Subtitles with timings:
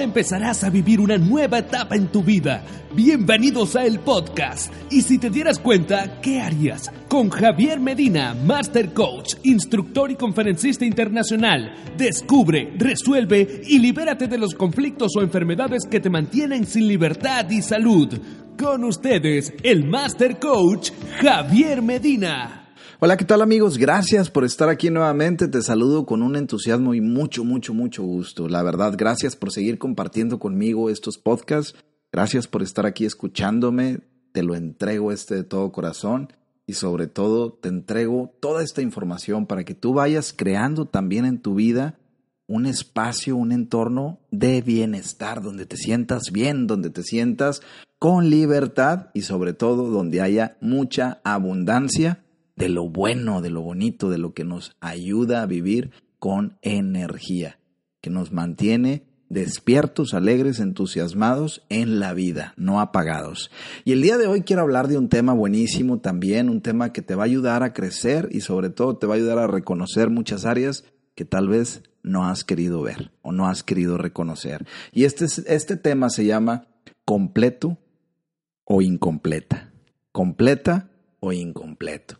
[0.00, 2.64] Empezarás a vivir una nueva etapa en tu vida.
[2.94, 4.72] Bienvenidos a el podcast.
[4.90, 6.90] Y si te dieras cuenta, ¿qué harías?
[7.06, 11.74] Con Javier Medina, Master Coach, instructor y conferencista internacional.
[11.98, 17.60] Descubre, resuelve y libérate de los conflictos o enfermedades que te mantienen sin libertad y
[17.60, 18.18] salud.
[18.58, 22.59] Con ustedes, el Master Coach, Javier Medina.
[23.02, 23.78] Hola, ¿qué tal amigos?
[23.78, 25.48] Gracias por estar aquí nuevamente.
[25.48, 28.46] Te saludo con un entusiasmo y mucho, mucho, mucho gusto.
[28.46, 31.74] La verdad, gracias por seguir compartiendo conmigo estos podcasts.
[32.12, 34.00] Gracias por estar aquí escuchándome.
[34.32, 36.30] Te lo entrego este de todo corazón
[36.66, 41.40] y sobre todo te entrego toda esta información para que tú vayas creando también en
[41.40, 41.98] tu vida
[42.46, 47.62] un espacio, un entorno de bienestar, donde te sientas bien, donde te sientas
[47.98, 52.24] con libertad y sobre todo donde haya mucha abundancia
[52.60, 57.58] de lo bueno, de lo bonito, de lo que nos ayuda a vivir con energía,
[58.02, 63.50] que nos mantiene despiertos, alegres, entusiasmados en la vida, no apagados.
[63.86, 67.00] Y el día de hoy quiero hablar de un tema buenísimo también, un tema que
[67.00, 70.10] te va a ayudar a crecer y sobre todo te va a ayudar a reconocer
[70.10, 70.84] muchas áreas
[71.14, 74.66] que tal vez no has querido ver o no has querido reconocer.
[74.92, 76.66] Y este, este tema se llama
[77.06, 77.78] completo
[78.64, 79.72] o incompleta.
[80.12, 80.90] Completa
[81.20, 82.19] o incompleto.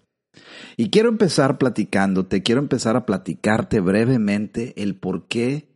[0.76, 5.68] Y quiero empezar platicándote, quiero empezar a platicarte brevemente el por qué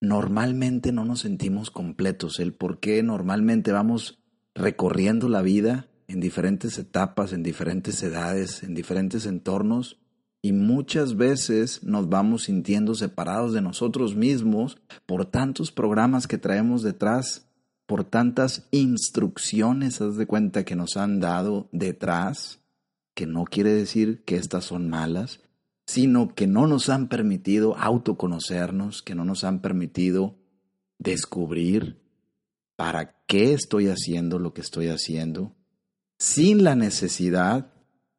[0.00, 4.18] normalmente no nos sentimos completos, el por qué normalmente vamos
[4.54, 9.98] recorriendo la vida en diferentes etapas, en diferentes edades, en diferentes entornos,
[10.42, 16.82] y muchas veces nos vamos sintiendo separados de nosotros mismos por tantos programas que traemos
[16.82, 17.48] detrás,
[17.86, 22.60] por tantas instrucciones, haz de cuenta que nos han dado detrás,
[23.16, 25.40] que no quiere decir que estas son malas,
[25.86, 30.36] sino que no nos han permitido autoconocernos, que no nos han permitido
[30.98, 31.98] descubrir
[32.76, 35.56] para qué estoy haciendo lo que estoy haciendo,
[36.18, 37.72] sin la necesidad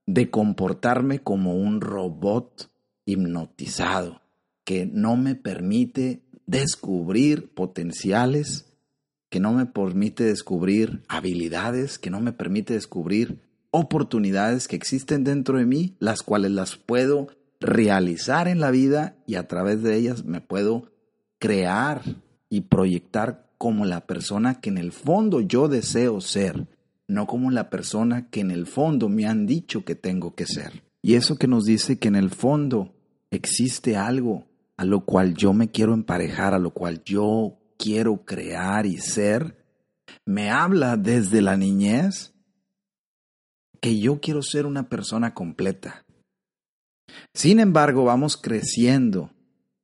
[0.08, 2.72] de comportarme como un robot
[3.06, 4.24] hipnotizado,
[4.64, 8.74] que no me permite descubrir potenciales,
[9.30, 15.58] que no me permite descubrir habilidades, que no me permite descubrir oportunidades que existen dentro
[15.58, 17.28] de mí, las cuales las puedo
[17.60, 20.92] realizar en la vida y a través de ellas me puedo
[21.40, 22.02] crear
[22.50, 26.68] y proyectar como la persona que en el fondo yo deseo ser,
[27.08, 30.84] no como la persona que en el fondo me han dicho que tengo que ser.
[31.02, 32.94] Y eso que nos dice que en el fondo
[33.32, 34.46] existe algo
[34.78, 39.58] a lo cual yo me quiero emparejar, a lo cual yo quiero crear y ser,
[40.26, 42.34] me habla desde la niñez
[43.88, 46.06] que yo quiero ser una persona completa.
[47.34, 49.32] Sin embargo, vamos creciendo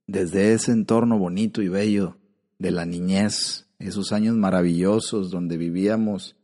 [0.08, 2.18] desde ese entorno bonito y bello
[2.60, 6.36] de la niñez, esos años maravillosos donde vivíamos,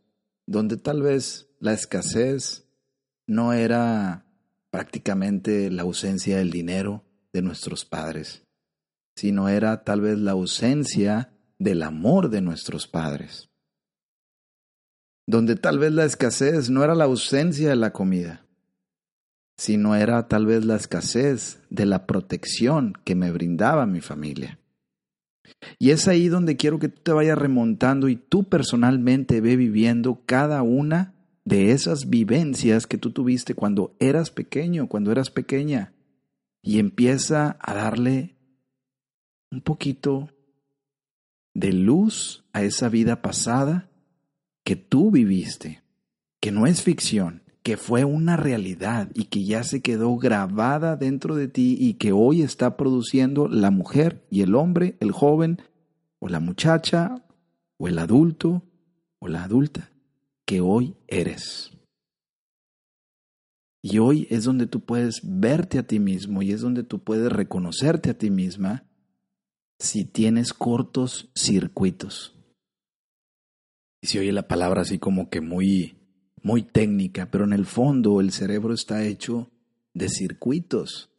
[0.46, 2.66] donde tal vez la escasez
[3.26, 4.24] no era
[4.70, 8.42] prácticamente la ausencia del dinero de nuestros padres,
[9.16, 13.49] sino era tal vez la ausencia del amor de nuestros padres
[15.30, 18.44] donde tal vez la escasez no era la ausencia de la comida,
[19.56, 24.58] sino era tal vez la escasez de la protección que me brindaba mi familia.
[25.78, 30.20] Y es ahí donde quiero que tú te vayas remontando y tú personalmente ve viviendo
[30.26, 31.14] cada una
[31.44, 35.92] de esas vivencias que tú tuviste cuando eras pequeño, cuando eras pequeña.
[36.60, 38.36] Y empieza a darle
[39.52, 40.28] un poquito
[41.54, 43.89] de luz a esa vida pasada
[44.64, 45.82] que tú viviste,
[46.40, 51.34] que no es ficción, que fue una realidad y que ya se quedó grabada dentro
[51.34, 55.60] de ti y que hoy está produciendo la mujer y el hombre, el joven
[56.18, 57.22] o la muchacha
[57.78, 58.62] o el adulto
[59.18, 59.90] o la adulta
[60.46, 61.70] que hoy eres.
[63.82, 67.32] Y hoy es donde tú puedes verte a ti mismo y es donde tú puedes
[67.32, 68.84] reconocerte a ti misma
[69.78, 72.39] si tienes cortos circuitos.
[74.00, 75.96] Y se oye la palabra así como que muy,
[76.42, 79.50] muy técnica, pero en el fondo el cerebro está hecho
[79.92, 81.10] de circuitos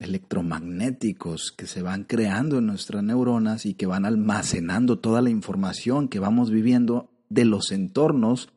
[0.00, 6.08] electromagnéticos que se van creando en nuestras neuronas y que van almacenando toda la información
[6.08, 8.48] que vamos viviendo de los entornos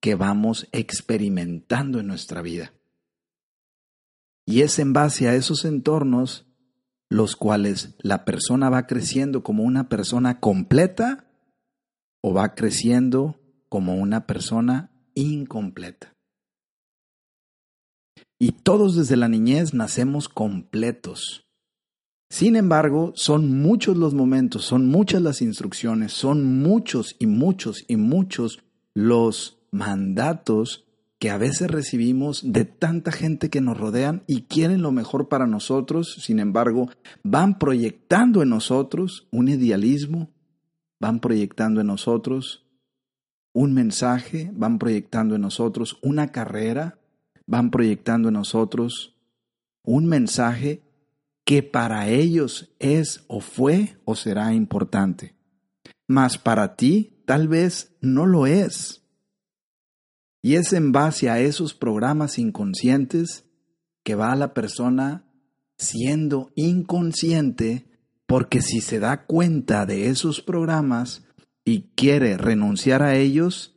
[0.00, 2.74] que vamos experimentando en nuestra vida.
[4.44, 6.46] Y es en base a esos entornos
[7.08, 11.31] los cuales la persona va creciendo como una persona completa
[12.22, 13.38] o va creciendo
[13.68, 16.14] como una persona incompleta.
[18.38, 21.44] Y todos desde la niñez nacemos completos,
[22.32, 27.96] Sin embargo, son muchos los momentos, son muchas las instrucciones, son muchos y muchos y
[27.96, 28.60] muchos
[28.94, 30.86] los mandatos
[31.18, 35.46] que a veces recibimos de tanta gente que nos rodean y quieren lo mejor para
[35.46, 36.88] nosotros, sin embargo,
[37.22, 40.30] van proyectando en nosotros un idealismo,
[41.02, 42.64] van proyectando en nosotros
[43.52, 47.00] un mensaje, van proyectando en nosotros una carrera,
[47.44, 49.20] van proyectando en nosotros
[49.82, 50.80] un mensaje
[51.44, 55.34] que para ellos es o fue o será importante,
[56.06, 59.02] mas para ti tal vez no lo es.
[60.40, 63.44] Y es en base a esos programas inconscientes
[64.04, 65.24] que va la persona
[65.76, 67.91] siendo inconsciente
[68.32, 71.22] porque si se da cuenta de esos programas
[71.66, 73.76] y quiere renunciar a ellos,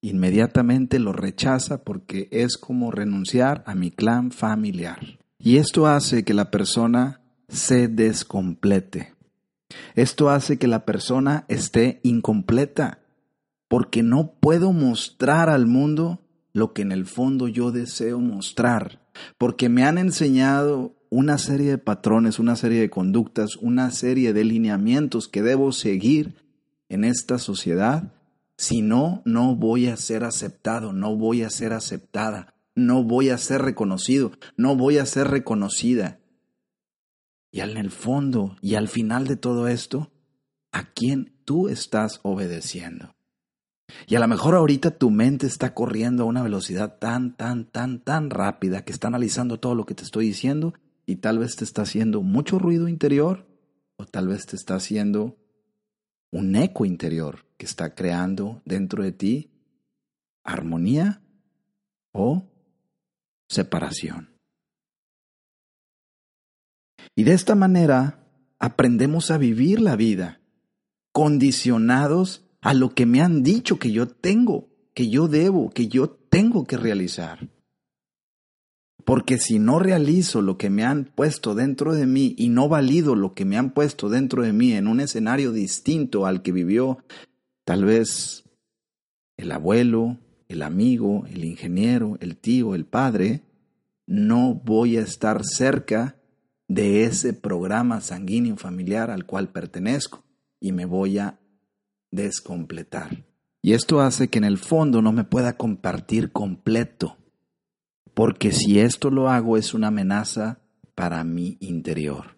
[0.00, 5.20] inmediatamente lo rechaza porque es como renunciar a mi clan familiar.
[5.38, 9.14] Y esto hace que la persona se descomplete.
[9.94, 12.98] Esto hace que la persona esté incompleta,
[13.68, 19.00] porque no puedo mostrar al mundo lo que en el fondo yo deseo mostrar,
[19.38, 24.44] porque me han enseñado una serie de patrones, una serie de conductas, una serie de
[24.44, 26.36] lineamientos que debo seguir
[26.88, 28.14] en esta sociedad,
[28.56, 33.36] si no, no voy a ser aceptado, no voy a ser aceptada, no voy a
[33.36, 36.18] ser reconocido, no voy a ser reconocida.
[37.50, 40.10] Y en el fondo y al final de todo esto,
[40.72, 43.14] ¿a quién tú estás obedeciendo?
[44.06, 47.98] Y a lo mejor ahorita tu mente está corriendo a una velocidad tan, tan, tan,
[48.00, 50.72] tan rápida que está analizando todo lo que te estoy diciendo
[51.06, 53.46] y tal vez te está haciendo mucho ruido interior
[53.96, 55.36] o tal vez te está haciendo
[56.30, 59.50] un eco interior que está creando dentro de ti
[60.44, 61.22] armonía
[62.12, 62.44] o
[63.48, 64.30] separación.
[67.14, 68.26] Y de esta manera
[68.58, 70.40] aprendemos a vivir la vida,
[71.12, 76.10] condicionados a lo que me han dicho que yo tengo, que yo debo, que yo
[76.10, 77.48] tengo que realizar.
[79.04, 83.14] Porque si no realizo lo que me han puesto dentro de mí y no valido
[83.14, 86.98] lo que me han puesto dentro de mí en un escenario distinto al que vivió
[87.64, 88.44] tal vez
[89.36, 90.18] el abuelo,
[90.48, 93.42] el amigo, el ingeniero, el tío, el padre,
[94.06, 96.16] no voy a estar cerca
[96.68, 100.24] de ese programa sanguíneo familiar al cual pertenezco
[100.60, 101.40] y me voy a
[102.10, 103.24] descompletar.
[103.62, 107.16] Y esto hace que en el fondo no me pueda compartir completo,
[108.14, 110.60] porque si esto lo hago es una amenaza
[110.94, 112.36] para mi interior,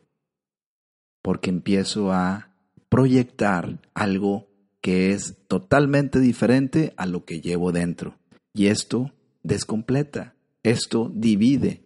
[1.23, 2.55] porque empiezo a
[2.88, 4.49] proyectar algo
[4.81, 8.17] que es totalmente diferente a lo que llevo dentro.
[8.53, 9.12] Y esto
[9.43, 11.85] descompleta, esto divide,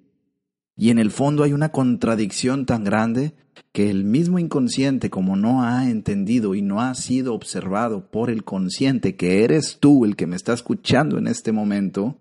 [0.78, 3.34] y en el fondo hay una contradicción tan grande
[3.72, 8.44] que el mismo inconsciente, como no ha entendido y no ha sido observado por el
[8.44, 12.16] consciente, que eres tú el que me está escuchando en este momento,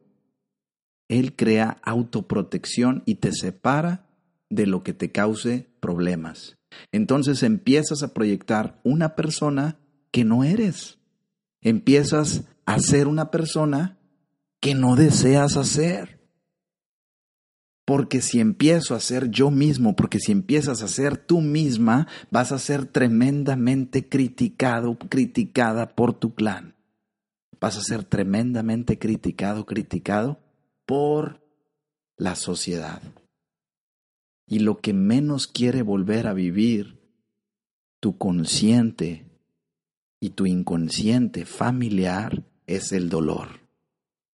[1.07, 4.07] él crea autoprotección y te separa
[4.50, 6.57] de lo que te cause problemas.
[6.92, 9.80] Entonces empiezas a proyectar una persona
[10.12, 11.00] que no eres.
[11.62, 13.98] Empiezas a ser una persona
[14.59, 16.18] que no deseas hacer.
[17.86, 22.52] Porque si empiezo a ser yo mismo, porque si empiezas a ser tú misma, vas
[22.52, 26.76] a ser tremendamente criticado, criticada por tu clan.
[27.61, 30.46] Vas a ser tremendamente criticado, criticado
[30.88, 31.44] por
[32.18, 33.04] la sociedad.
[34.48, 36.98] Y lo que menos quiere volver a vivir
[38.00, 39.26] tu consciente
[40.20, 43.60] y tu inconsciente familiar es el dolor.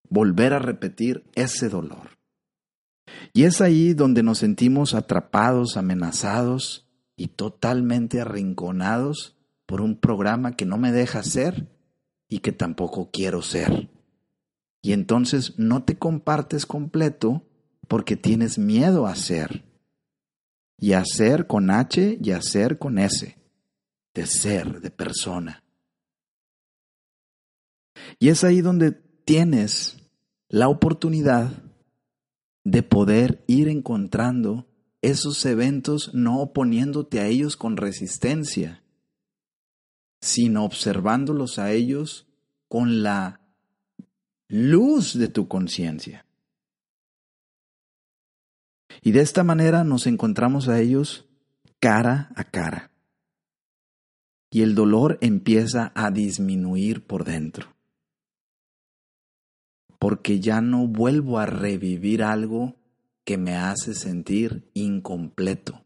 [0.08, 2.10] Volver a repetir ese dolor.
[3.32, 10.66] Y es ahí donde nos sentimos atrapados, amenazados y totalmente arrinconados por un programa que
[10.66, 11.66] no me deja ser
[12.28, 13.88] y que tampoco quiero ser.
[14.84, 17.48] Y entonces no te compartes completo
[17.88, 19.64] porque tienes miedo a ser.
[20.78, 23.34] Y a ser con H y a ser con S.
[24.12, 25.64] De ser, de persona.
[28.18, 29.96] Y es ahí donde tienes
[30.50, 31.62] la oportunidad
[32.62, 34.68] de poder ir encontrando
[35.00, 38.82] esos eventos no oponiéndote a ellos con resistencia,
[40.20, 42.28] sino observándolos a ellos
[42.68, 43.43] con la
[44.48, 46.26] luz de tu conciencia.
[49.02, 51.26] Y de esta manera nos encontramos a ellos
[51.80, 52.90] cara a cara.
[54.50, 57.74] Y el dolor empieza a disminuir por dentro
[60.04, 62.76] porque ya no vuelvo a revivir algo
[63.24, 65.82] que me hace sentir incompleto,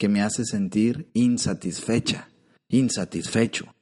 [0.00, 2.28] que me hace sentir insatisfecha,
[2.68, 3.72] insatisfecho.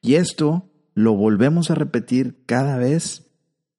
[0.00, 3.30] Y esto lo volvemos a repetir cada vez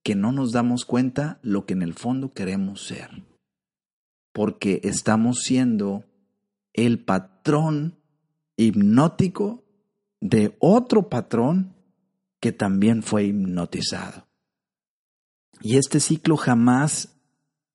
[0.04, 3.24] que no nos damos cuenta lo que en el fondo queremos ser.
[4.32, 6.06] Porque estamos siendo
[6.74, 8.00] el patrón
[8.58, 9.64] hipnótico
[10.20, 11.76] de otro patrón
[12.40, 14.28] que también fue hipnotizado.
[15.62, 17.16] Y este ciclo jamás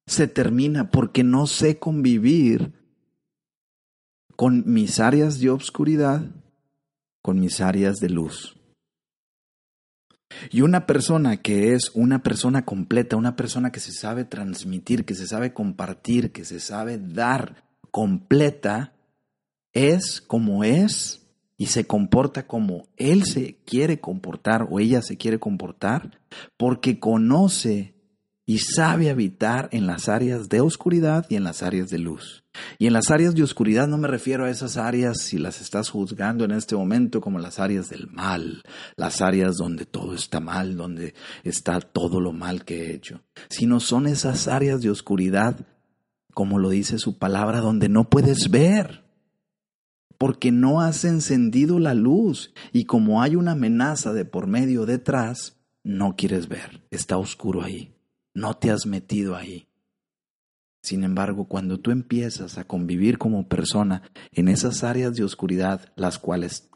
[0.07, 2.73] se termina porque no sé convivir
[4.37, 6.31] con mis áreas de obscuridad,
[7.23, 8.58] con mis áreas de luz.
[10.51, 15.15] Y una persona que es una persona completa, una persona que se sabe transmitir, que
[15.15, 18.93] se sabe compartir, que se sabe dar completa,
[19.73, 25.39] es como es y se comporta como él se quiere comportar o ella se quiere
[25.39, 26.21] comportar
[26.57, 27.95] porque conoce
[28.49, 32.45] y sabe habitar en las áreas de oscuridad y en las áreas de luz.
[32.79, 35.91] Y en las áreas de oscuridad no me refiero a esas áreas si las estás
[35.91, 38.63] juzgando en este momento como las áreas del mal,
[38.97, 41.13] las áreas donde todo está mal, donde
[41.45, 45.67] está todo lo mal que he hecho, sino son esas áreas de oscuridad,
[46.33, 49.05] como lo dice su palabra, donde no puedes ver,
[50.17, 55.59] porque no has encendido la luz y como hay una amenaza de por medio detrás,
[55.85, 57.98] no quieres ver, está oscuro ahí
[58.39, 59.69] no te has metido ahí.
[60.83, 64.03] Sin embargo, cuando tú empiezas a convivir como persona
[64.33, 66.71] en esas áreas de oscuridad, las cuales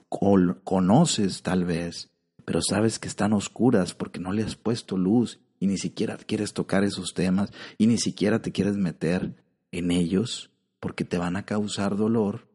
[0.65, 2.11] conoces tal vez,
[2.45, 6.53] pero sabes que están oscuras porque no le has puesto luz y ni siquiera quieres
[6.53, 9.37] tocar esos temas y ni siquiera te quieres meter
[9.71, 10.51] en ellos
[10.81, 12.49] porque te van a causar dolor,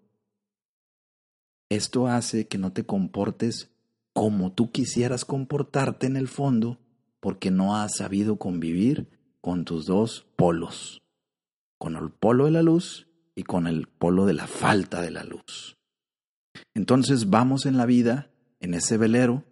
[1.69, 3.71] esto hace que no te comportes
[4.13, 6.77] como tú quisieras comportarte en el fondo
[7.19, 9.07] porque no has sabido convivir
[9.41, 11.01] con tus dos polos,
[11.77, 15.23] con el polo de la luz y con el polo de la falta de la
[15.23, 15.77] luz.
[16.73, 19.43] Entonces vamos en la vida, en ese velero,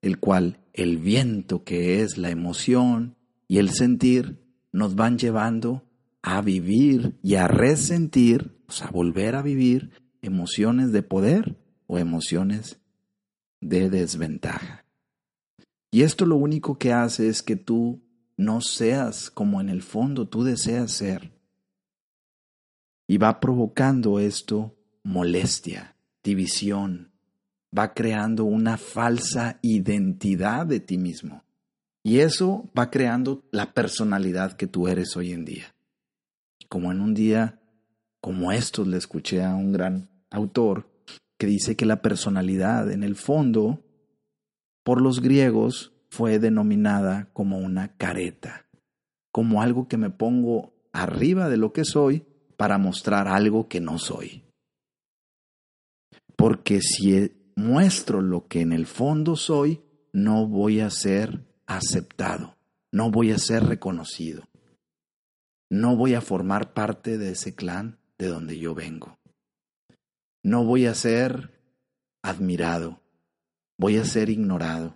[0.00, 3.16] el cual el viento que es la emoción
[3.48, 4.42] y el sentir
[4.72, 5.82] nos van llevando
[6.22, 9.90] a vivir y a resentir, o sea, volver a vivir
[10.22, 12.80] emociones de poder o emociones
[13.60, 14.81] de desventaja.
[15.94, 18.02] Y esto lo único que hace es que tú
[18.38, 21.30] no seas como en el fondo tú deseas ser.
[23.06, 25.94] Y va provocando esto molestia,
[26.24, 27.12] división,
[27.76, 31.44] va creando una falsa identidad de ti mismo.
[32.02, 35.74] Y eso va creando la personalidad que tú eres hoy en día.
[36.70, 37.60] Como en un día
[38.22, 40.88] como estos le escuché a un gran autor
[41.36, 43.84] que dice que la personalidad en el fondo
[44.82, 48.66] por los griegos fue denominada como una careta,
[49.32, 53.98] como algo que me pongo arriba de lo que soy para mostrar algo que no
[53.98, 54.44] soy.
[56.36, 62.56] Porque si muestro lo que en el fondo soy, no voy a ser aceptado,
[62.90, 64.44] no voy a ser reconocido,
[65.70, 69.18] no voy a formar parte de ese clan de donde yo vengo,
[70.42, 71.58] no voy a ser
[72.22, 73.01] admirado,
[73.82, 74.94] voy a ser ignorado.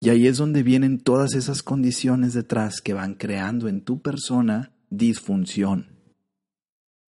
[0.00, 4.72] Y ahí es donde vienen todas esas condiciones detrás que van creando en tu persona
[4.90, 5.96] disfunción,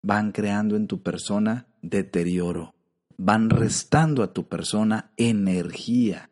[0.03, 2.75] van creando en tu persona deterioro,
[3.17, 6.29] van restando a tu persona energía,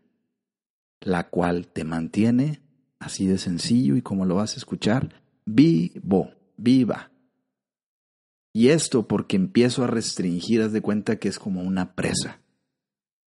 [1.00, 2.60] la cual te mantiene,
[2.98, 7.10] así de sencillo y como lo vas a escuchar, vivo, viva.
[8.56, 12.40] Y esto porque empiezo a restringir, haz de cuenta que es como una presa,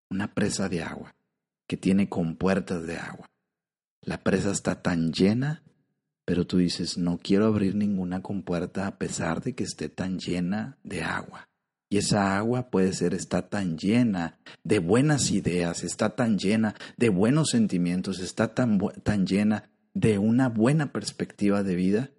[0.09, 1.15] una presa de agua
[1.67, 3.29] que tiene compuertas de agua.
[4.01, 5.63] La presa está tan llena,
[6.23, 10.77] pero tú dices, no quiero abrir ninguna compuerta a pesar de que esté tan llena
[10.83, 11.49] de agua.
[11.89, 17.09] Y esa agua puede ser, está tan llena de buenas ideas, está tan llena de
[17.09, 22.11] buenos sentimientos, está tan, tan llena de una buena perspectiva de vida,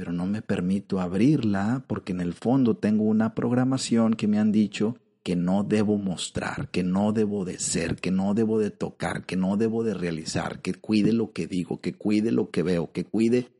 [0.00, 4.50] pero no me permito abrirla porque en el fondo tengo una programación que me han
[4.50, 9.26] dicho que no debo mostrar, que no debo de ser, que no debo de tocar,
[9.26, 12.92] que no debo de realizar, que cuide lo que digo, que cuide lo que veo,
[12.92, 13.52] que cuide.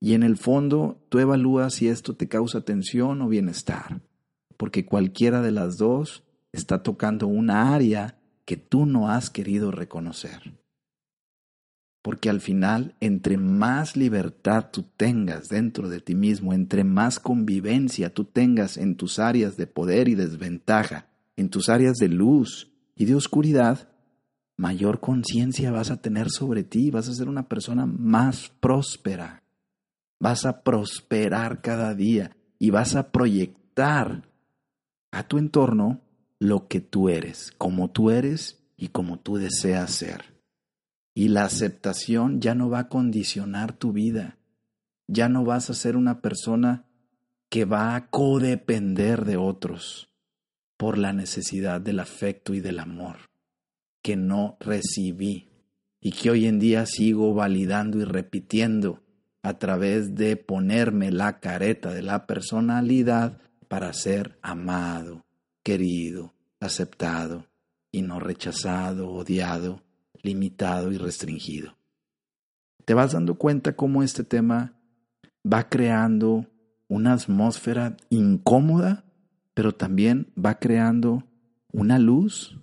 [0.00, 4.00] Y en el fondo tú evalúas si esto te causa tensión o bienestar,
[4.56, 10.54] porque cualquiera de las dos está tocando una área que tú no has querido reconocer.
[12.02, 18.12] Porque al final, entre más libertad tú tengas dentro de ti mismo, entre más convivencia
[18.12, 21.06] tú tengas en tus áreas de poder y desventaja,
[21.36, 23.88] en tus áreas de luz y de oscuridad,
[24.56, 29.42] mayor conciencia vas a tener sobre ti, vas a ser una persona más próspera,
[30.18, 34.28] vas a prosperar cada día y vas a proyectar
[35.12, 36.00] a tu entorno
[36.38, 40.32] lo que tú eres, como tú eres y como tú deseas ser.
[41.14, 44.38] Y la aceptación ya no va a condicionar tu vida.
[45.08, 46.86] Ya no vas a ser una persona
[47.50, 50.10] que va a codepender de otros
[50.76, 53.32] por la necesidad del afecto y del amor
[54.02, 55.48] que no recibí
[56.00, 59.00] y que hoy en día sigo validando y repitiendo
[59.42, 65.24] a través de ponerme la careta de la personalidad para ser amado,
[65.62, 67.46] querido, aceptado
[67.92, 69.82] y no rechazado, odiado,
[70.22, 71.76] limitado y restringido.
[72.84, 74.78] Te vas dando cuenta cómo este tema
[75.50, 76.46] va creando
[76.88, 79.04] una atmósfera incómoda,
[79.54, 81.24] pero también va creando
[81.72, 82.58] una luz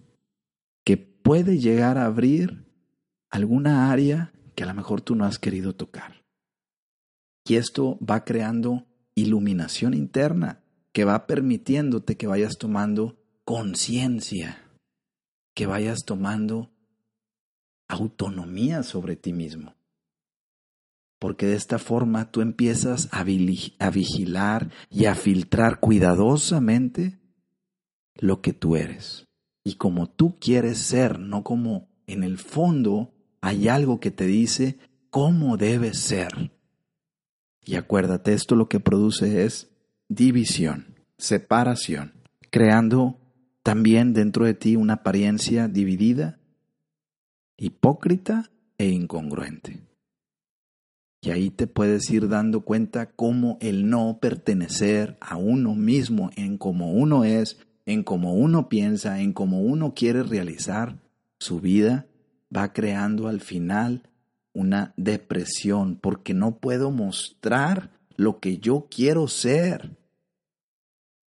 [0.83, 2.65] que puede llegar a abrir
[3.29, 6.23] alguna área que a lo mejor tú no has querido tocar.
[7.45, 8.85] Y esto va creando
[9.15, 14.61] iluminación interna que va permitiéndote que vayas tomando conciencia,
[15.55, 16.71] que vayas tomando
[17.89, 19.75] autonomía sobre ti mismo.
[21.19, 27.19] Porque de esta forma tú empiezas a, vigilar y a filtrar cuidadosamente
[28.15, 29.27] lo que tú eres.
[29.65, 34.79] Y como tú quieres ser, no como en el fondo hay algo que te dice
[35.09, 36.51] cómo debes ser.
[37.65, 39.69] Y acuérdate, esto lo que produce es
[40.07, 42.13] división, separación,
[42.49, 43.19] creando
[43.61, 46.38] también dentro de ti una apariencia dividida,
[47.59, 49.81] hipócrita e incongruente.
[51.21, 56.57] Y ahí te puedes ir dando cuenta cómo el no pertenecer a uno mismo en
[56.57, 60.97] cómo uno es, en cómo uno piensa, en cómo uno quiere realizar
[61.37, 62.07] su vida,
[62.55, 64.03] va creando al final
[64.53, 69.97] una depresión porque no puedo mostrar lo que yo quiero ser.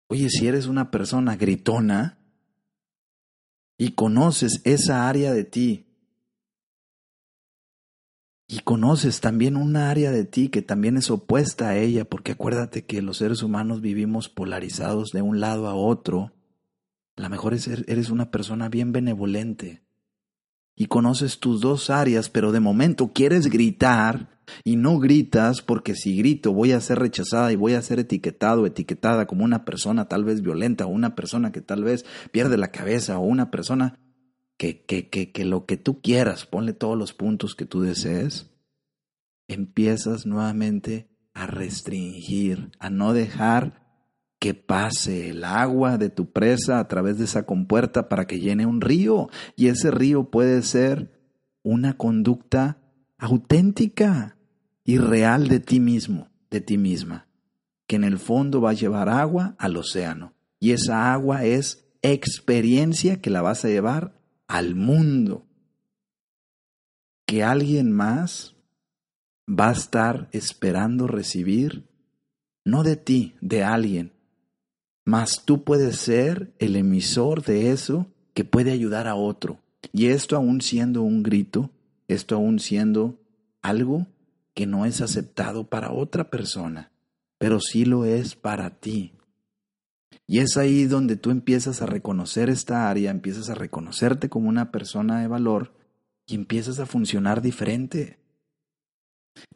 [0.08, 2.18] Oye, si eres una persona gritona
[3.76, 5.89] y conoces esa área de ti,
[8.52, 12.84] y conoces también una área de ti que también es opuesta a ella, porque acuérdate
[12.84, 16.32] que los seres humanos vivimos polarizados de un lado a otro,
[17.16, 19.84] a lo mejor eres una persona bien benevolente,
[20.74, 26.16] y conoces tus dos áreas, pero de momento quieres gritar y no gritas porque si
[26.16, 30.24] grito voy a ser rechazada y voy a ser etiquetado, etiquetada como una persona tal
[30.24, 33.96] vez violenta o una persona que tal vez pierde la cabeza o una persona
[34.60, 38.50] que, que, que, que lo que tú quieras, ponle todos los puntos que tú desees,
[39.48, 43.88] empiezas nuevamente a restringir, a no dejar
[44.38, 48.66] que pase el agua de tu presa a través de esa compuerta para que llene
[48.66, 49.30] un río.
[49.56, 51.10] Y ese río puede ser
[51.62, 52.82] una conducta
[53.16, 54.36] auténtica
[54.84, 57.28] y real de ti mismo, de ti misma,
[57.86, 60.34] que en el fondo va a llevar agua al océano.
[60.58, 64.19] Y esa agua es experiencia que la vas a llevar
[64.50, 65.46] al mundo.
[67.24, 68.56] Que alguien más
[69.48, 71.84] va a estar esperando recibir,
[72.64, 74.12] no de ti, de alguien,
[75.04, 79.60] mas tú puedes ser el emisor de eso que puede ayudar a otro.
[79.92, 81.70] Y esto aún siendo un grito,
[82.08, 83.20] esto aún siendo
[83.62, 84.08] algo
[84.52, 86.90] que no es aceptado para otra persona,
[87.38, 89.12] pero sí lo es para ti.
[90.26, 94.70] Y es ahí donde tú empiezas a reconocer esta área, empiezas a reconocerte como una
[94.70, 95.72] persona de valor
[96.26, 98.18] y empiezas a funcionar diferente.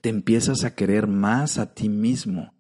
[0.01, 2.55] Te empiezas a querer más a ti mismo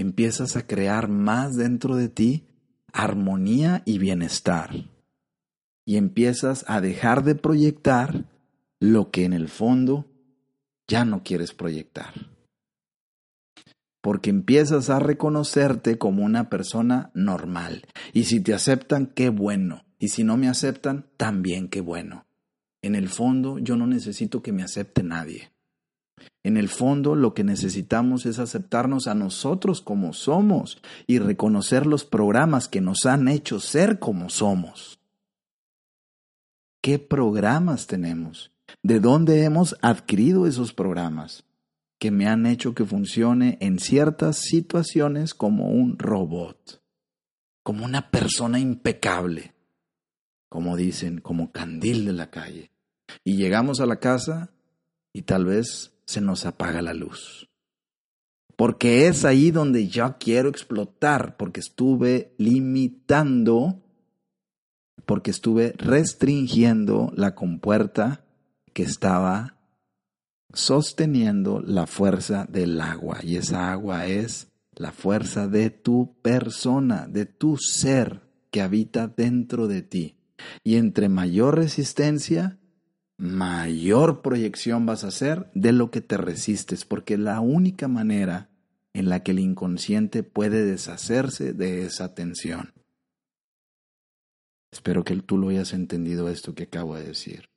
[0.00, 2.46] empiezas a crear más dentro de ti
[2.92, 4.70] armonía y bienestar.
[5.84, 8.24] Y empiezas a dejar de proyectar
[8.80, 10.06] lo que en el fondo
[10.88, 12.29] ya no quieres proyectar.
[14.00, 17.82] Porque empiezas a reconocerte como una persona normal.
[18.12, 19.84] Y si te aceptan, qué bueno.
[19.98, 22.26] Y si no me aceptan, también qué bueno.
[22.82, 25.52] En el fondo yo no necesito que me acepte nadie.
[26.42, 32.04] En el fondo lo que necesitamos es aceptarnos a nosotros como somos y reconocer los
[32.04, 35.00] programas que nos han hecho ser como somos.
[36.82, 38.52] ¿Qué programas tenemos?
[38.82, 41.44] ¿De dónde hemos adquirido esos programas
[42.00, 46.82] que me han hecho que funcione en ciertas situaciones como un robot,
[47.62, 49.52] como una persona impecable,
[50.48, 52.72] como dicen, como candil de la calle?
[53.22, 54.50] Y llegamos a la casa
[55.12, 57.50] y tal vez se nos apaga la luz.
[58.56, 63.82] Porque es ahí donde yo quiero explotar, porque estuve limitando,
[65.04, 68.24] porque estuve restringiendo la compuerta
[68.72, 69.59] que estaba
[70.52, 73.20] sosteniendo la fuerza del agua.
[73.22, 79.68] Y esa agua es la fuerza de tu persona, de tu ser que habita dentro
[79.68, 80.16] de ti.
[80.64, 82.58] Y entre mayor resistencia,
[83.16, 88.48] mayor proyección vas a hacer de lo que te resistes, porque la única manera
[88.92, 92.72] en la que el inconsciente puede deshacerse de esa tensión.
[94.72, 97.49] Espero que tú lo hayas entendido esto que acabo de decir.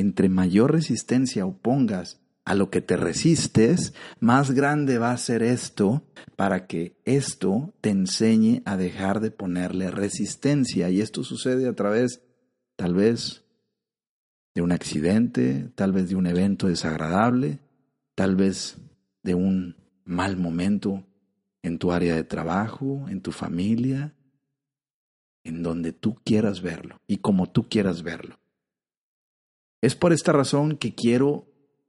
[0.00, 6.02] Entre mayor resistencia opongas a lo que te resistes, más grande va a ser esto
[6.36, 10.88] para que esto te enseñe a dejar de ponerle resistencia.
[10.88, 12.22] Y esto sucede a través,
[12.76, 13.44] tal vez,
[14.54, 17.58] de un accidente, tal vez de un evento desagradable,
[18.14, 18.78] tal vez
[19.22, 21.04] de un mal momento
[21.62, 24.14] en tu área de trabajo, en tu familia,
[25.44, 28.39] en donde tú quieras verlo y como tú quieras verlo.
[29.80, 31.46] Es por esta razón que quiero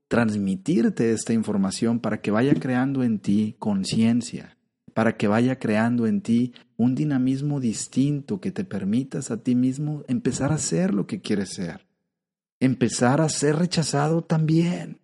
[0.08, 4.58] transmitirte esta información para que vaya creando en ti conciencia,
[4.94, 10.04] para que vaya creando en ti un dinamismo distinto que te permitas a ti mismo
[10.08, 11.88] empezar a ser lo que quieres ser,
[12.60, 15.00] empezar a ser rechazado también,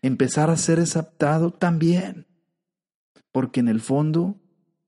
[0.00, 2.26] empezar a ser aceptado también,
[3.32, 4.40] porque en el fondo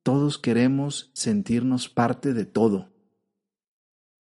[0.02, 2.92] todos queremos sentirnos parte de todo.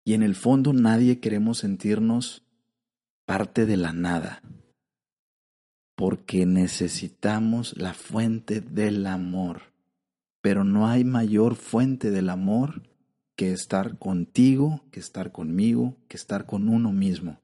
[0.04, 2.46] Y en el fondo nadie queremos sentirnos
[3.24, 4.42] parte de la nada,
[5.94, 9.72] porque necesitamos la fuente del amor.
[10.40, 12.82] Pero no hay mayor fuente del amor
[13.36, 17.40] que estar contigo, que estar conmigo, que estar con uno mismo.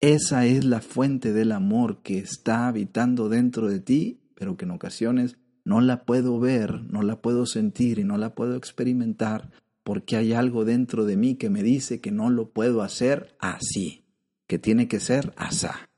[0.00, 4.72] Esa es la fuente del amor que está habitando dentro de ti, pero que en
[4.72, 9.50] ocasiones no la puedo ver, no la puedo sentir y no la puedo experimentar
[9.84, 14.01] porque hay algo dentro de mí que me dice que no lo puedo hacer así,
[14.52, 15.88] que tiene que ser asá.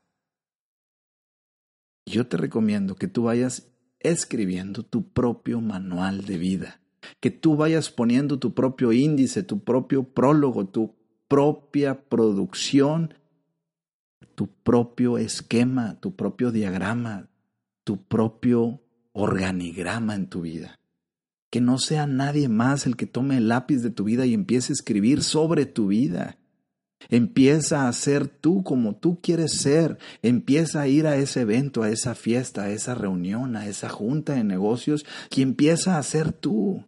[2.07, 3.67] Yo te recomiendo que tú vayas
[3.99, 6.81] escribiendo tu propio manual de vida,
[7.19, 10.95] que tú vayas poniendo tu propio índice, tu propio prólogo, tu
[11.27, 13.15] propia producción,
[14.37, 17.29] tu propio esquema, tu propio diagrama,
[17.83, 20.79] tu propio organigrama en tu vida
[21.51, 24.73] que no sea nadie más el que tome el lápiz de tu vida y empiece
[24.73, 26.37] a escribir sobre tu vida.
[27.09, 29.99] Empieza a ser tú como tú quieres ser.
[30.23, 34.35] Empieza a ir a ese evento, a esa fiesta, a esa reunión, a esa junta
[34.35, 36.85] de negocios y empieza a ser tú.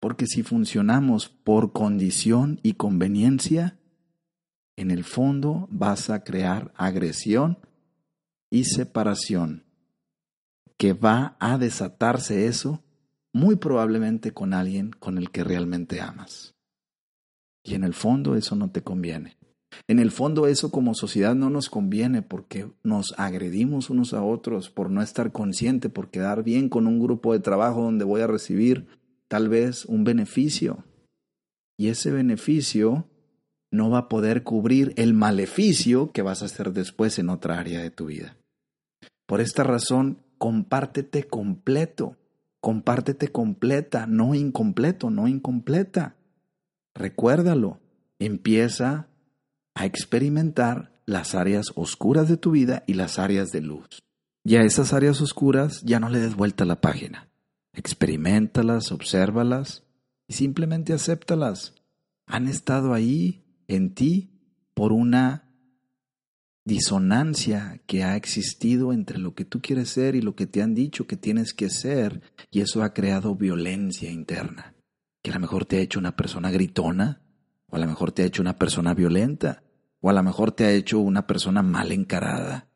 [0.00, 3.78] Porque si funcionamos por condición y conveniencia,
[4.76, 7.58] en el fondo vas a crear agresión
[8.50, 9.64] y separación,
[10.76, 12.82] que va a desatarse eso
[13.32, 16.53] muy probablemente con alguien con el que realmente amas.
[17.64, 19.36] Y en el fondo eso no te conviene.
[19.88, 24.70] En el fondo eso como sociedad no nos conviene porque nos agredimos unos a otros
[24.70, 28.26] por no estar consciente, por quedar bien con un grupo de trabajo donde voy a
[28.26, 28.86] recibir
[29.28, 30.84] tal vez un beneficio.
[31.76, 33.08] Y ese beneficio
[33.72, 37.80] no va a poder cubrir el maleficio que vas a hacer después en otra área
[37.80, 38.36] de tu vida.
[39.26, 42.16] Por esta razón, compártete completo.
[42.60, 46.16] Compártete completa, no incompleto, no incompleta.
[46.94, 47.80] Recuérdalo,
[48.18, 49.08] empieza
[49.74, 54.02] a experimentar las áreas oscuras de tu vida y las áreas de luz.
[54.44, 57.28] Y a esas áreas oscuras ya no le des vuelta a la página.
[57.72, 59.82] Experimentalas, obsérvalas
[60.28, 61.74] y simplemente acéptalas.
[62.26, 64.30] Han estado ahí en ti
[64.74, 65.44] por una
[66.64, 70.74] disonancia que ha existido entre lo que tú quieres ser y lo que te han
[70.74, 74.73] dicho que tienes que ser, y eso ha creado violencia interna,
[75.24, 77.22] que a lo mejor te ha hecho una persona gritona,
[77.70, 79.62] o a lo mejor te ha hecho una persona violenta,
[80.02, 82.68] o a lo mejor te ha hecho una persona mal encarada,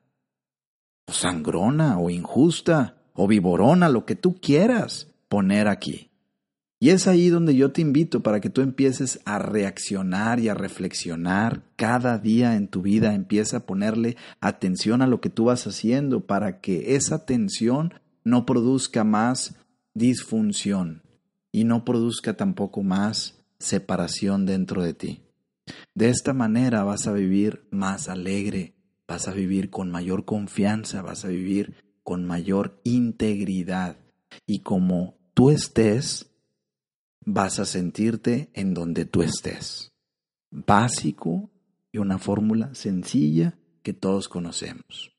[1.07, 6.11] o sangrona, o injusta, o viborona, lo que tú quieras poner aquí.
[6.81, 10.55] Y es ahí donde yo te invito para que tú empieces a reaccionar y a
[10.55, 13.13] reflexionar cada día en tu vida.
[13.13, 17.93] Empieza a ponerle atención a lo que tú vas haciendo para que esa atención
[18.25, 19.55] no produzca más
[19.93, 21.03] disfunción
[21.53, 25.23] y no produzca tampoco más separación dentro de ti.
[25.95, 28.75] De esta manera vas a vivir más alegre,
[29.07, 33.99] vas a vivir con mayor confianza, vas a vivir con mayor integridad.
[34.47, 36.31] Y como tú estés,
[37.25, 39.93] vas a sentirte en donde tú estés.
[40.51, 41.51] Básico
[41.93, 45.17] y una fórmula sencilla que todos conocemos.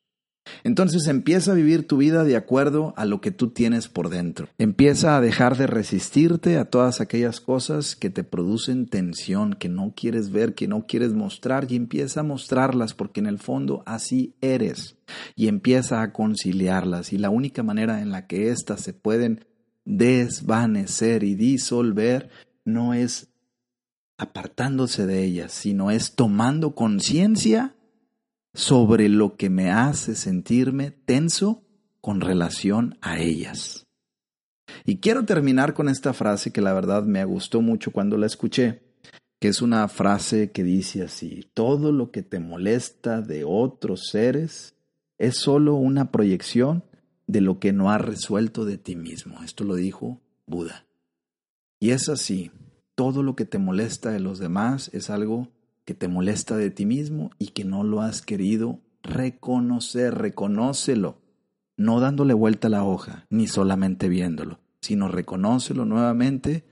[0.63, 4.49] Entonces empieza a vivir tu vida de acuerdo a lo que tú tienes por dentro.
[4.57, 9.93] Empieza a dejar de resistirte a todas aquellas cosas que te producen tensión, que no
[9.95, 14.35] quieres ver, que no quieres mostrar y empieza a mostrarlas porque en el fondo así
[14.41, 14.97] eres
[15.35, 19.45] y empieza a conciliarlas y la única manera en la que éstas se pueden
[19.85, 22.29] desvanecer y disolver
[22.63, 23.29] no es
[24.17, 27.75] apartándose de ellas, sino es tomando conciencia
[28.53, 31.63] sobre lo que me hace sentirme tenso
[32.01, 33.87] con relación a ellas.
[34.85, 38.81] Y quiero terminar con esta frase que la verdad me gustó mucho cuando la escuché,
[39.39, 44.75] que es una frase que dice así, todo lo que te molesta de otros seres
[45.17, 46.83] es solo una proyección
[47.27, 49.43] de lo que no has resuelto de ti mismo.
[49.43, 50.85] Esto lo dijo Buda.
[51.79, 52.51] Y es así,
[52.95, 55.47] todo lo que te molesta de los demás es algo
[55.89, 61.17] que te molesta de ti mismo y que no lo has querido reconocer, reconócelo,
[61.77, 66.63] no dándole vuelta a la hoja, ni solamente viéndolo, sino reconócelo nuevamente,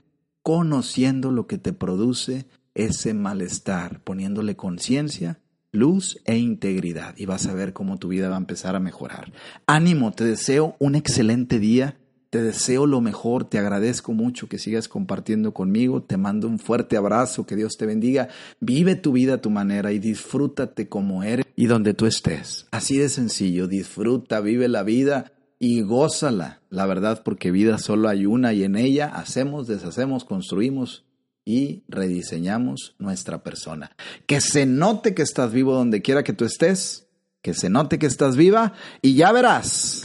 [0.44, 5.40] conociendo lo que te produce ese malestar, poniéndole conciencia,
[5.72, 9.32] luz e integridad y vas a ver cómo tu vida va a empezar a mejorar.
[9.66, 11.98] Ánimo, te deseo un excelente día
[12.30, 16.96] te deseo lo mejor, te agradezco mucho que sigas compartiendo conmigo, te mando un fuerte
[16.96, 18.28] abrazo, que Dios te bendiga,
[18.60, 22.66] vive tu vida a tu manera y disfrútate como eres y donde tú estés.
[22.70, 28.26] Así de sencillo, disfruta, vive la vida y gózala, la verdad, porque vida solo hay
[28.26, 31.04] una y en ella hacemos, deshacemos, construimos
[31.46, 33.90] y rediseñamos nuestra persona.
[34.26, 37.06] Que se note que estás vivo donde quiera que tú estés,
[37.40, 40.04] que se note que estás viva y ya verás